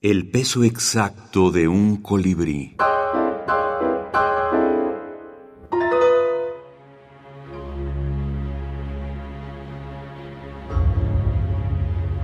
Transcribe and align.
El 0.00 0.30
peso 0.30 0.62
exacto 0.62 1.50
de 1.50 1.66
un 1.66 1.96
colibrí. 1.96 2.76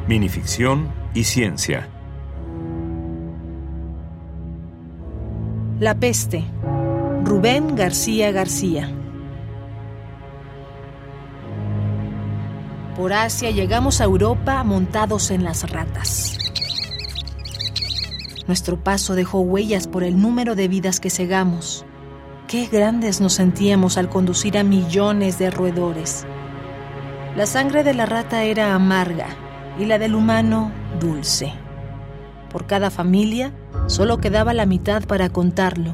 Minificción 0.07 0.95
y 1.15 1.25
ciencia. 1.25 1.89
La 5.81 5.99
peste. 5.99 6.45
Rubén 7.25 7.75
García 7.75 8.31
García. 8.31 8.89
Por 12.97 13.13
Asia 13.13 13.51
llegamos 13.51 14.01
a 14.01 14.05
Europa 14.05 14.63
montados 14.63 15.33
en 15.33 15.43
las 15.43 15.69
ratas. 15.69 16.44
Nuestro 18.47 18.77
paso 18.77 19.15
dejó 19.15 19.41
huellas 19.41 19.87
por 19.89 20.05
el 20.05 20.21
número 20.21 20.55
de 20.55 20.69
vidas 20.69 21.01
que 21.01 21.11
cegamos. 21.11 21.87
Qué 22.47 22.67
grandes 22.67 23.21
nos 23.21 23.33
sentíamos 23.35 23.97
al 23.97 24.11
conducir 24.11 24.59
a 24.59 24.63
millones 24.63 25.39
de 25.39 25.51
roedores. 25.51 26.27
La 27.37 27.47
sangre 27.47 27.83
de 27.85 27.95
la 27.95 28.05
rata 28.07 28.45
era 28.45 28.75
amarga 28.75 29.29
y 29.79 29.87
la 29.87 29.99
del 29.99 30.15
humano 30.15 30.71
dulce. 31.01 31.53
Por 32.51 32.67
cada 32.67 32.91
familia 32.91 33.53
solo 33.87 34.19
quedaba 34.19 34.53
la 34.53 34.67
mitad 34.67 35.05
para 35.05 35.31
contarlo. 35.31 35.93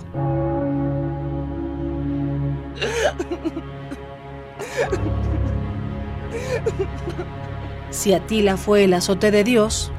Si 7.90 8.12
Atila 8.12 8.56
fue 8.56 8.84
el 8.84 8.94
azote 8.94 9.30
de 9.30 9.44
Dios, 9.44 9.92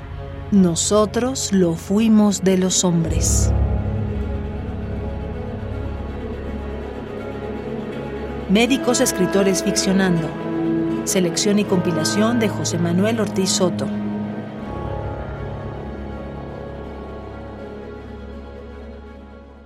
nosotros 0.52 1.54
lo 1.54 1.76
fuimos 1.76 2.44
de 2.44 2.58
los 2.58 2.84
hombres. 2.84 3.54
Médicos 8.50 9.00
Escritores 9.00 9.64
Ficcionando. 9.64 10.28
Selección 11.06 11.60
y 11.60 11.64
compilación 11.64 12.40
de 12.40 12.50
José 12.50 12.78
Manuel 12.78 13.22
Ortiz 13.22 13.50
Soto. 13.50 13.88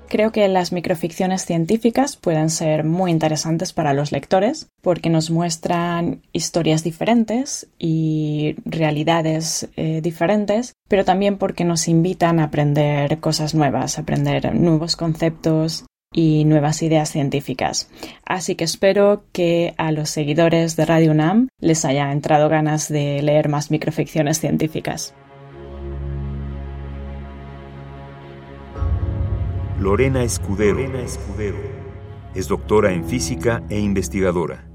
Creo 0.08 0.32
que 0.32 0.48
las 0.48 0.72
microficciones 0.72 1.46
científicas 1.46 2.16
pueden 2.16 2.50
ser 2.50 2.84
muy 2.84 3.12
interesantes 3.12 3.74
para 3.74 3.94
los 3.94 4.12
lectores 4.12 4.70
porque 4.82 5.10
nos 5.10 5.32
muestran 5.32 6.22
historias 6.32 6.84
diferentes 6.84 7.68
y 7.80 8.56
realidades 8.66 9.68
eh, 9.76 10.02
diferentes, 10.02 10.74
pero 10.88 11.06
también 11.06 11.38
porque 11.38 11.66
nos 11.66 11.88
invitan 11.88 12.40
a 12.40 12.46
aprender 12.46 13.20
cosas 13.20 13.56
nuevas, 13.56 13.98
a 13.98 14.02
aprender 14.02 14.54
nuevos 14.54 14.96
conceptos 14.96 15.86
y 16.14 16.46
nuevas 16.46 16.82
ideas 16.84 17.10
científicas. 17.10 17.90
Así 18.26 18.56
que 18.56 18.64
espero 18.64 19.24
que 19.34 19.74
a 19.78 19.92
los 19.92 20.10
seguidores 20.10 20.76
de 20.76 20.86
Radio 20.86 21.12
UNAM 21.12 21.50
les 21.60 21.84
haya 21.84 22.12
entrado 22.12 22.48
ganas 22.48 22.88
de 22.88 23.22
leer 23.22 23.50
más 23.50 23.72
microficciones 23.72 24.40
científicas. 24.40 25.14
Lorena 29.80 30.24
Escudero. 30.24 30.80
Es 32.34 32.48
doctora 32.48 32.94
en 32.94 33.04
física 33.04 33.62
e 33.70 33.78
investigadora. 33.78 34.75